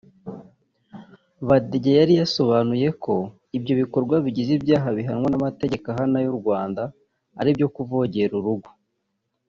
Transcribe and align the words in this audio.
Badege 1.47 1.91
yari 1.99 2.13
yasobanuye 2.21 2.87
ko 3.03 3.15
ibyo 3.57 3.73
bikorwa 3.81 4.15
bigize 4.25 4.51
ibyaha 4.57 4.89
bihanwa 4.97 5.27
n’amategeko 5.29 5.85
ahana 5.93 6.17
y’u 6.25 6.35
Rwanda 6.39 6.83
aribyo 7.39 7.67
kuvogera 7.75 8.33
urugo 8.39 8.69